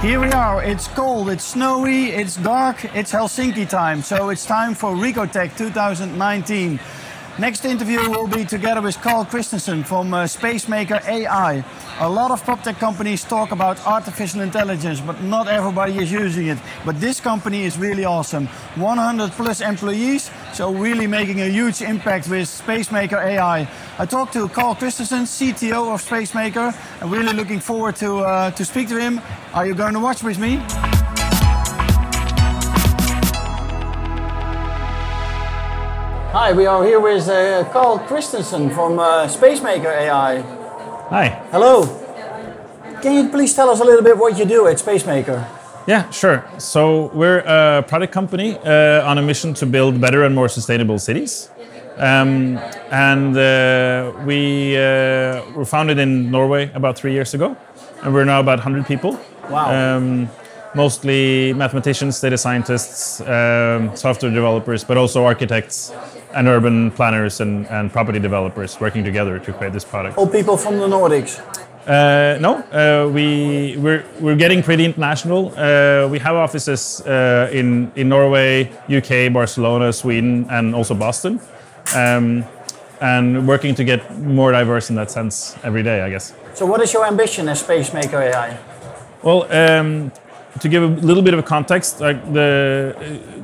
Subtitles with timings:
[0.00, 0.62] Here we are.
[0.62, 4.00] It's cold, it's snowy, it's dark, it's Helsinki time.
[4.00, 6.78] So it's time for Recotech 2019.
[7.38, 11.64] Next interview will be together with Carl Christensen from uh, Spacemaker AI.
[12.00, 16.48] A lot of prop tech companies talk about artificial intelligence, but not everybody is using
[16.48, 16.58] it.
[16.84, 18.48] But this company is really awesome.
[18.74, 23.68] 100 plus employees, so really making a huge impact with Spacemaker AI.
[24.00, 28.64] I talked to Carl Christensen, CTO of Spacemaker, and really looking forward to, uh, to
[28.64, 29.20] speak to him.
[29.54, 30.60] Are you going to watch with me?
[36.32, 40.42] Hi, we are here with uh, Carl Christensen from uh, Spacemaker AI.
[41.08, 41.28] Hi.
[41.50, 41.86] Hello.
[43.00, 45.48] Can you please tell us a little bit what you do at Spacemaker?
[45.86, 46.44] Yeah, sure.
[46.58, 50.98] So we're a product company uh, on a mission to build better and more sustainable
[50.98, 51.48] cities.
[51.96, 52.58] Um,
[52.90, 57.56] and uh, we uh, were founded in Norway about three years ago,
[58.02, 59.18] and we're now about 100 people.
[59.48, 59.96] Wow.
[59.96, 60.28] Um,
[60.74, 65.90] mostly mathematicians, data scientists, um, software developers, but also architects
[66.38, 70.16] and urban planners and, and property developers working together to create this product.
[70.16, 71.40] All people from the Nordics.
[71.86, 75.52] Uh, no, uh, we we're, we're getting pretty international.
[75.56, 81.40] Uh, we have offices uh, in in Norway, UK, Barcelona, Sweden, and also Boston,
[81.96, 82.44] um,
[83.00, 86.34] and working to get more diverse in that sense every day, I guess.
[86.54, 88.58] So, what is your ambition as Spacemaker AI?
[89.22, 90.12] Well, um,
[90.60, 92.94] to give a little bit of a context, like the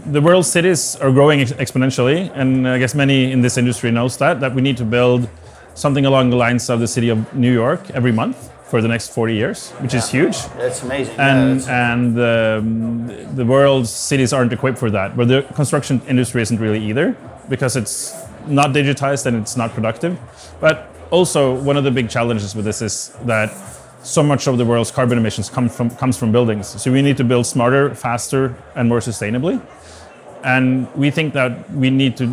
[0.06, 4.16] the world cities are growing ex- exponentially, and I guess many in this industry knows
[4.19, 5.28] that that we need to build
[5.74, 9.12] something along the lines of the city of New York every month for the next
[9.12, 10.36] 40 years, which is huge.
[10.56, 11.19] That's amazing.
[11.19, 15.16] And Yeah, and um, the world's cities aren't equipped for that.
[15.16, 17.16] But the construction industry isn't really either
[17.48, 18.14] because it's
[18.47, 20.19] not digitized and it's not productive.
[20.60, 23.50] But also one of the big challenges with this is that
[24.04, 26.69] so much of the world's carbon emissions come from comes from buildings.
[26.81, 29.60] So we need to build smarter, faster, and more sustainably.
[30.44, 32.26] And we think that we need to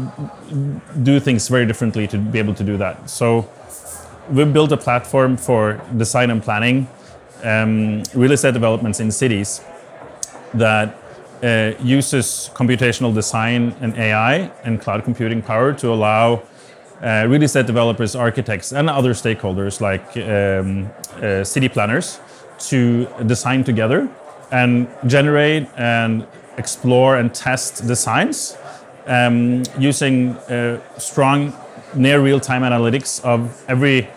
[1.02, 3.10] do things very differently to be able to do that.
[3.10, 3.50] So
[4.30, 6.88] we built a platform for design and planning,
[7.44, 9.62] um, real estate developments in cities
[10.54, 10.98] that
[11.42, 16.44] uh, uses computational design and AI and cloud computing power to allow
[17.02, 20.90] uh, real estate developers, architects, and other stakeholders like um,
[21.22, 22.20] uh, city planners
[22.60, 24.08] to design together
[24.52, 28.58] and generate and explore and test designs
[29.08, 31.54] um, using uh, strong
[31.96, 34.08] near real-time analytics of every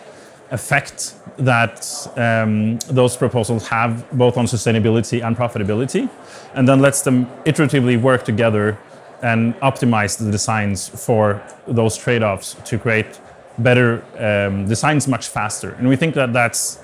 [0.51, 6.09] effect that um, those proposals have both on sustainability and profitability.
[6.53, 8.77] And then lets them iteratively work together
[9.21, 13.19] and optimize the designs for those trade-offs to create
[13.57, 16.79] better um, designs much faster and we think that that's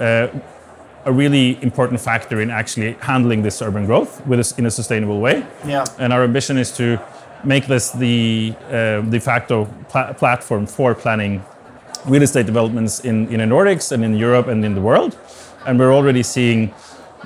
[0.00, 0.28] uh,
[1.04, 5.20] a really important factor in actually handling this urban growth with us in a sustainable
[5.20, 5.84] way Yeah.
[5.98, 6.98] and our ambition is to
[7.44, 11.42] make this the uh, de facto pla- platform for planning
[12.06, 15.16] real estate developments in, in the Nordics and in Europe and in the world.
[15.66, 16.74] And we're already seeing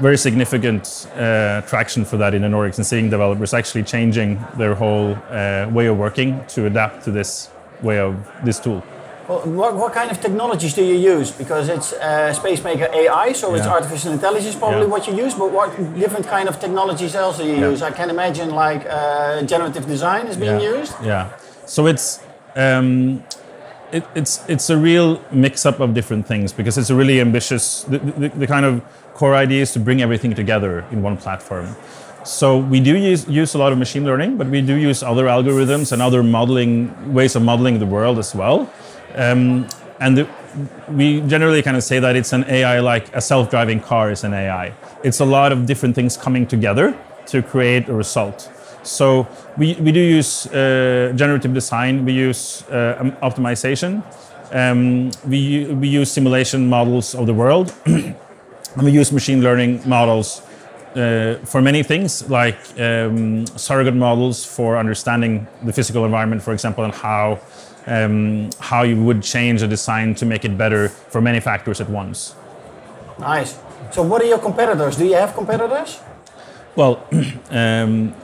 [0.01, 4.75] very significant uh, traction for that in the Nordics and seeing developers actually changing their
[4.75, 7.51] whole uh, way of working to adapt to this
[7.83, 8.15] way of
[8.45, 8.83] this tool.
[9.29, 11.31] Well, what, what kind of technologies do you use?
[11.31, 14.87] Because it's uh, Spacemaker AI, so it's artificial intelligence probably Yeah.
[14.87, 15.35] what you use.
[15.35, 17.71] But what different kind of technologies else do you Yeah.
[17.71, 17.83] use?
[17.83, 20.79] I can imagine like uh, generative design is being yeah.
[20.79, 20.95] used.
[21.05, 21.29] Yeah.
[21.67, 22.21] So it's
[22.57, 23.23] um,
[23.93, 27.83] it, it's it's a real mix-up of different things because it's a really ambitious.
[27.85, 28.83] The, the, the kind of
[29.15, 31.75] core idea is to bring everything together in one platform.
[32.25, 35.25] So we do use, use a lot of machine learning, but we do use other
[35.25, 38.71] algorithms and other modeling ways of modeling the world as well.
[39.15, 39.67] Um,
[39.99, 40.29] and the,
[40.91, 44.35] we generally kind of say that it's an AI like a self-driving car is an
[44.35, 44.73] AI.
[45.03, 46.97] It's a lot of different things coming together
[47.27, 48.53] to create a result.
[48.89, 54.03] So we, we do use uh, generative design, we use uh, um, optimization,
[54.53, 58.17] um, we, we use simulation models of the world, and
[58.83, 60.41] we use machine learning models
[60.97, 66.85] uh, for many things, like um, surrogate models for understanding the physical environment, for example,
[66.85, 67.39] and how,
[67.87, 71.91] um, how you would change a design to make it better for many factors at
[71.91, 72.35] once.
[73.19, 73.59] Nice.
[73.91, 74.97] So what are your competitors?
[74.97, 76.01] Do you have competitors?
[76.75, 77.05] Well,
[77.51, 78.15] um,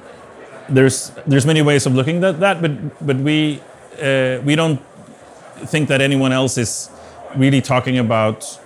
[0.68, 3.60] there's there's many ways of looking at that, but but we
[4.02, 4.80] uh, we don't
[5.66, 6.90] think that anyone else is
[7.36, 8.60] really talking about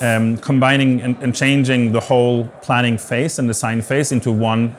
[0.00, 4.76] um, combining and, and, changing the whole planning phase and design phase into one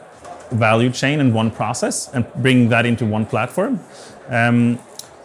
[0.52, 3.80] value chain and one process and bring that into one platform.
[4.30, 4.80] Um,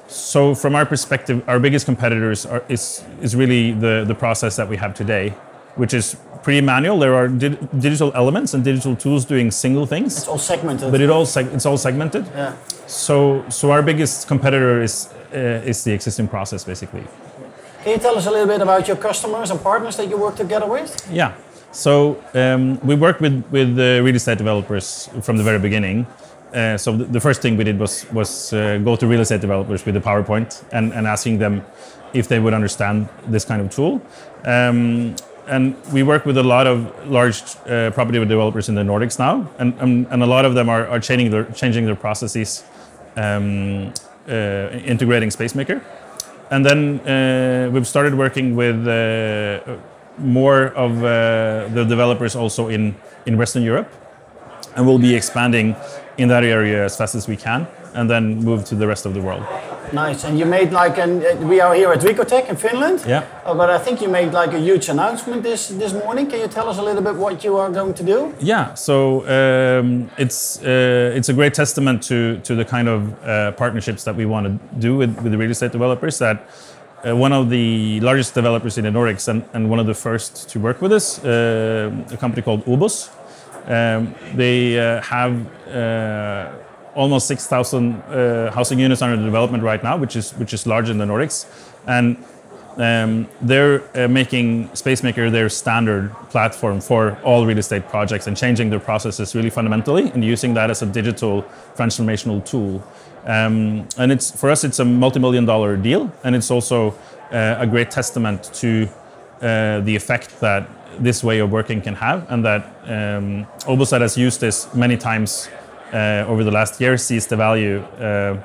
[0.07, 4.69] so from our perspective, our biggest competitors are, is, is really the, the process that
[4.69, 5.35] we have today,
[5.79, 6.99] which is pretty manual.
[6.99, 10.17] There are di- digital elements and digital tools doing single things.
[10.19, 10.91] It's all segmented.
[10.93, 12.27] But it all seg- it's all segmented.
[12.27, 12.55] Yeah.
[12.87, 17.05] So so our biggest competitor is uh, is the existing process basically.
[17.85, 20.37] Can you tell us a little bit about your customers and partners that you work
[20.37, 20.91] together with?
[21.11, 21.33] Yeah.
[21.71, 26.07] So um, we work with with the real estate developers from the very beginning.
[26.55, 29.43] Uh, so the, the, first thing we did was was uh, go to real estate
[29.43, 31.63] developers with a PowerPoint and, and asking them
[32.15, 34.01] if they would understand this kind of tool.
[34.47, 35.15] Um,
[35.49, 39.49] and we work with a lot of large uh, property developers in the Nordics now,
[39.59, 42.65] and, and, and a lot of them are, are changing their changing their processes,
[43.17, 43.93] um,
[44.29, 44.33] uh,
[44.85, 45.83] integrating SpaceMaker.
[46.51, 49.61] And then uh, we've started working with uh,
[50.19, 52.95] more of uh, the developers also in,
[53.27, 53.93] in Western Europe.
[54.77, 55.77] And we'll be expanding
[56.17, 59.15] in that area as fast as we can and then move to the rest of
[59.15, 59.45] the world.
[59.93, 60.25] Nice.
[60.25, 61.25] And you made like an.
[61.25, 63.05] Uh, we are here at Recotech in Finland.
[63.07, 63.25] Yeah.
[63.45, 66.27] Uh, but I think you made like a huge announcement this this morning.
[66.31, 68.35] Can you tell us a little bit what you are going to do?
[68.41, 68.75] Yeah.
[68.75, 74.05] So um, it's uh, it's a great testament to to the kind of uh, partnerships
[74.05, 76.19] that we want to do with with the real estate developers.
[76.19, 76.37] That
[77.07, 80.49] uh, one of the largest developers in the Nordics and, and one of the first
[80.51, 83.11] to work with us, uh, a company called OBOS.
[83.67, 85.35] Um, they have
[86.99, 90.99] almost 6,000 uh, housing units under development right now, which is which is large in
[90.99, 91.47] the Nordics,
[91.87, 92.17] and
[92.77, 98.71] um, they're uh, making SpaceMaker their standard platform for all real estate projects and changing
[98.71, 101.45] their processes really fundamentally and using that as a digital
[101.77, 102.83] transformational tool.
[103.27, 106.95] Um, and it's for us, it's a multi-million dollar deal, and it's also
[107.33, 108.89] uh, a great testament to
[109.41, 110.69] uh, the effect that
[110.99, 113.47] this way of working can have, and that um,
[114.01, 115.49] has used this many times
[115.93, 118.37] over the last year sees the value uh,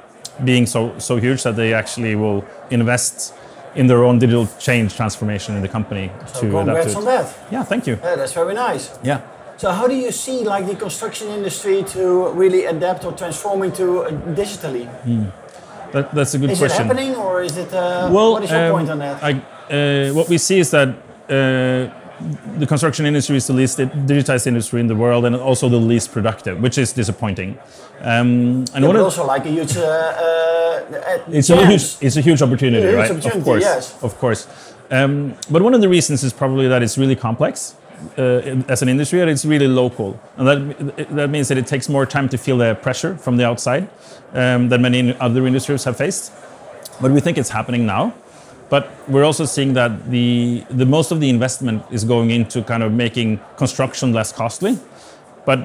[0.43, 3.33] being so so huge that they actually will invest
[3.75, 7.05] in their own digital change transformation in the company so to congrats adapt to on
[7.05, 7.35] that.
[7.51, 7.97] Yeah, thank you.
[8.03, 8.89] Yeah, that's very nice.
[9.03, 9.21] Yeah.
[9.57, 14.01] So how do you see like the construction industry to really adapt or transform into
[14.01, 14.85] uh, digitally?
[15.05, 15.31] Mm.
[15.91, 16.85] That, that's a good is question.
[16.85, 17.71] Is it happening or is it?
[17.73, 19.23] Uh, well, what is your um, point on that?
[19.23, 22.02] I, uh, what we see is that uh,
[22.57, 26.11] the construction industry is the least digitized industry in the world and also the least
[26.11, 27.57] productive, which is disappointing.
[28.01, 29.77] Um, and yeah, also like a huge.
[29.77, 31.97] Uh, uh, it's a huge.
[32.01, 33.11] It's a huge opportunity, huge right?
[33.11, 34.03] Opportunity, of course, yes.
[34.03, 34.73] of course.
[34.91, 37.75] Um, but one of the reasons is probably that it's really complex.
[38.17, 41.87] Uh, as an industry, and it's really local, and that that means that it takes
[41.87, 43.87] more time to feel the pressure from the outside
[44.33, 46.33] um, than many other industries have faced.
[47.01, 48.13] But we think it's happening now,
[48.73, 52.81] but we're also seeing that the, the most of the investment is going into kind
[52.81, 54.79] of making construction less costly.
[55.45, 55.59] But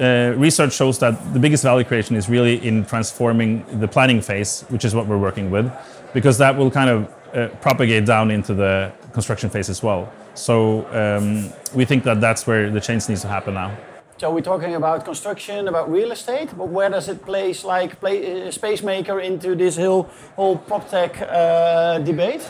[0.00, 3.50] uh, research shows that the biggest value creation is really in transforming
[3.80, 5.70] the planning phase, which is what we're working with,
[6.14, 6.98] because that will kind of
[7.34, 10.10] uh, propagate down into the construction phase as well.
[10.32, 13.76] So um, we think that that's where the change needs to happen now.
[14.16, 18.46] So we're talking about construction, about real estate, but where does it place like play,
[18.46, 22.48] uh, SpaceMaker into this whole whole prop tech uh, debate?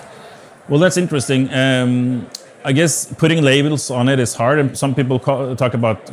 [0.68, 1.49] Well, that's interesting.
[1.54, 2.26] Um,
[2.66, 6.04] I guess putting labels on it is hard, and some people call, talk about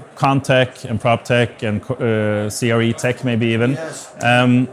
[0.44, 3.72] tech and prop tech and uh, CRE tech, maybe even.
[3.72, 4.10] Yes.
[4.24, 4.70] Um,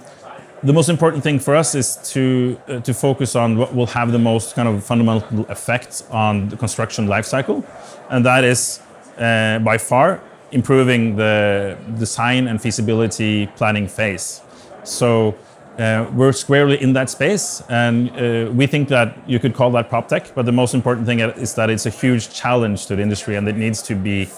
[0.63, 4.13] the most important thing for us is to uh, to focus on what will have
[4.13, 7.65] the most kind of fundamental effect on the construction lifecycle,
[8.11, 8.81] and that is
[9.19, 10.21] uh, by far
[10.53, 14.41] improving the design and feasibility planning phase.
[14.85, 15.35] So
[15.79, 19.89] uh, we're squarely in that space, and uh, we think that you could call that
[19.89, 20.35] prop tech.
[20.35, 23.47] But the most important thing is that it's a huge challenge to the industry, and
[23.49, 24.29] it needs to be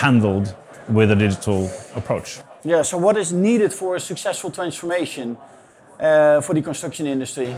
[0.00, 0.54] handled
[0.88, 2.38] with a digital approach.
[2.64, 2.82] Yeah.
[2.82, 5.36] So what is needed for a successful transformation
[6.00, 7.54] uh, for the construction industry?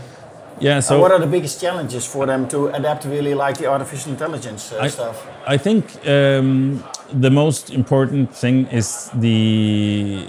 [0.59, 0.79] Yeah.
[0.79, 4.11] So and what are the biggest challenges for them to adapt really like the artificial
[4.11, 5.27] intelligence uh, I, stuff?
[5.47, 10.25] I think um, the most important thing is the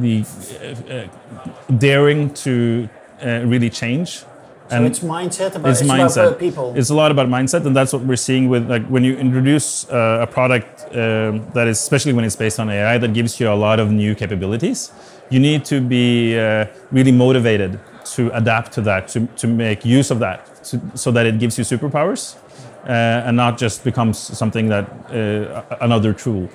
[0.00, 2.88] the uh, uh, daring to
[3.22, 4.24] uh, really change.
[4.70, 6.26] And so it's mindset about, it's, it's mindset.
[6.26, 6.74] about people.
[6.76, 9.88] It's a lot about mindset, and that's what we're seeing with like when you introduce
[9.88, 13.50] uh, a product um, that is, especially when it's based on AI, that gives you
[13.50, 14.92] a lot of new capabilities.
[15.30, 17.80] You need to be uh, really motivated
[18.16, 21.58] to adapt to that, to, to make use of that, to, so that it gives
[21.58, 22.36] you superpowers
[22.84, 26.48] uh, and not just becomes something that uh, another tool.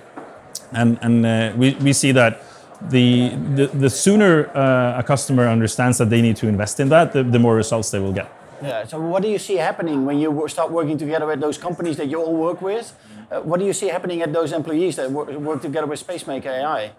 [0.71, 2.41] And, and uh, we, we see that
[2.89, 7.13] the, the, the sooner uh, a customer understands that they need to invest in that,
[7.13, 8.31] the, the more results they will get.
[8.61, 8.85] Yeah.
[8.85, 12.07] So what do you see happening when you start working together with those companies that
[12.07, 12.95] you all work with?
[13.29, 16.45] Uh, what do you see happening at those employees that work, work together with SpaceMaker
[16.45, 16.91] AI?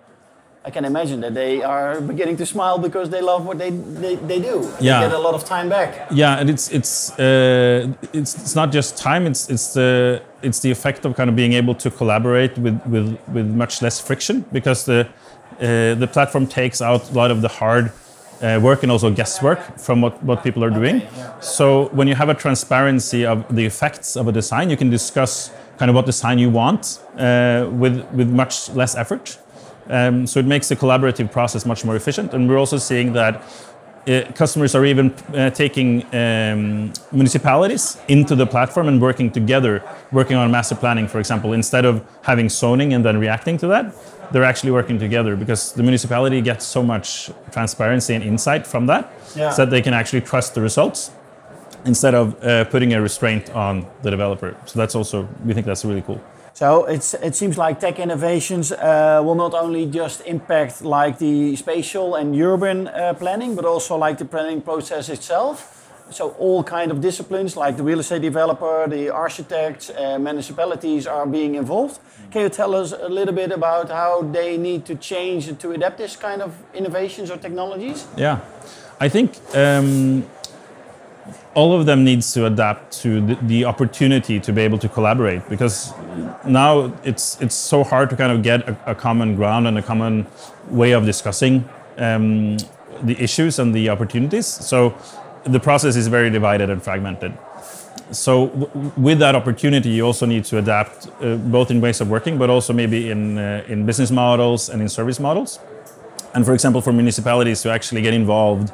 [0.66, 4.14] I can imagine that they are beginning to smile because they love what they, they,
[4.14, 4.62] they do.
[4.80, 5.00] Yeah.
[5.00, 6.08] They get a lot of time back.
[6.10, 9.26] Yeah, and it's it's uh, it's, it's not just time.
[9.26, 13.18] It's it's the it's the effect of kind of being able to collaborate with with,
[13.34, 15.06] with much less friction because the
[15.60, 17.92] uh, the platform takes out a lot of the hard
[18.40, 21.02] uh, work and also guesswork from what, what people are doing.
[21.40, 25.50] So when you have a transparency of the effects of a design, you can discuss
[25.78, 29.38] kind of what design you want uh, with with much less effort.
[29.90, 32.32] Um, so it makes the collaborative process much more efficient.
[32.34, 33.42] And we're also seeing that
[34.06, 40.36] uh, customers are even uh, taking um, municipalities into the platform and working together, working
[40.36, 43.94] on master planning, for example, instead of having zoning and then reacting to that.
[44.32, 49.10] They're actually working together because the municipality gets so much transparency and insight from that,
[49.36, 49.50] Yeah.
[49.50, 51.10] so that they can actually trust the results
[51.86, 54.56] instead of uh, putting a restraint on the developer.
[54.66, 56.20] So that's also we think that's really cool.
[56.54, 62.14] So it seems like tech innovations uh, will not only just impact like the spatial
[62.14, 65.72] and urban uh, planning, but also like the planning process itself.
[66.10, 71.26] So all kind of disciplines like the real estate developer, the architects, uh, municipalities are
[71.26, 71.98] being involved.
[72.30, 75.98] Can you tell us a little bit about how they need to change to adapt
[75.98, 78.06] this kind of innovations or technologies?
[78.16, 78.38] Yeah,
[79.00, 80.24] I think um,
[81.54, 85.48] all of them needs to adapt to the, the opportunity to be able to collaborate
[85.48, 85.92] because
[86.46, 89.82] now it's it's so hard to kind of get a, a common ground and a
[89.82, 90.26] common
[90.68, 91.68] way of discussing
[91.98, 92.56] um,
[93.02, 94.46] the issues and the opportunities.
[94.46, 94.94] So
[95.44, 97.36] the process is very divided and fragmented.
[98.10, 98.46] So
[98.96, 102.50] with that opportunity, you also need to adapt uh, both in ways of working, but
[102.50, 105.60] also maybe in uh, in business models and in service models.
[106.34, 108.72] And for example, for municipalities to actually get involved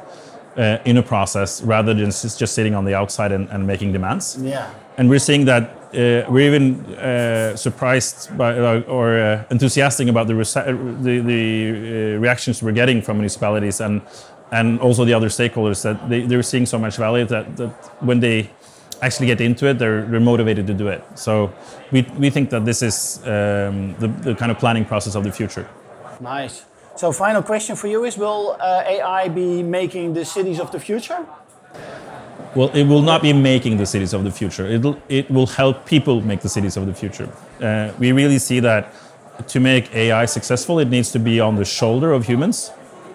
[0.57, 3.93] uh, in a process rather than just just sitting on the outside and, and making
[3.93, 4.37] demands.
[4.41, 4.69] Yeah.
[4.97, 10.27] And we're seeing that uh, we're even uh, surprised by uh, or uh, enthusiastic about
[10.27, 14.01] the, the, the uh, reactions we're getting from municipalities and
[14.51, 17.69] and also the other stakeholders that they, they're seeing so much value that, that
[18.01, 18.49] when they
[19.01, 21.03] actually get into it, they're, they're motivated to do it.
[21.15, 21.53] So
[21.91, 25.31] we, we think that this is um, the, the kind of planning process of the
[25.31, 25.67] future.
[26.19, 26.65] Nice.
[26.95, 30.79] So final question for you is, will uh, AI be making the cities of the
[30.79, 31.25] future?
[32.53, 34.67] Well, it will not be making the cities of the future.
[34.67, 37.29] It'll, it will help people make the cities of the future.
[37.61, 38.93] Uh, we really see that
[39.47, 42.71] to make AI successful, it needs to be on the shoulder of humans,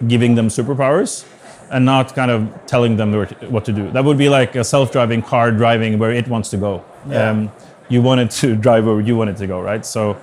[0.07, 1.25] giving them superpowers,
[1.69, 3.13] and not kind of telling them
[3.49, 3.91] what to do.
[3.91, 6.83] That would be like a self-driving car driving where it wants to go.
[7.07, 7.29] Yeah.
[7.29, 7.51] Um,
[7.89, 9.85] you want it to drive where you want it to go, right?
[9.85, 10.17] So,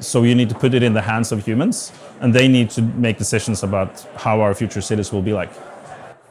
[0.00, 1.92] so you need to put it in the hands of humans,
[2.24, 5.50] and they need to make decisions about how our future cities will be like.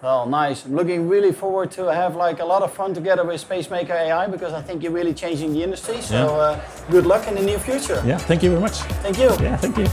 [0.01, 0.65] Well, nice.
[0.65, 4.27] I'm looking really forward to have like a lot of fun together with SpaceMaker AI
[4.27, 6.01] because I think you're really changing the industry.
[6.01, 6.25] So Yeah.
[6.25, 6.59] uh,
[6.89, 8.01] good luck in the near future.
[8.05, 8.77] Yeah, thank you very much.
[9.03, 9.29] Thank you.
[9.39, 9.85] Yeah, thank you.